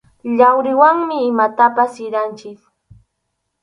[0.39, 2.59] Yawriwanmi imatapas siranchik.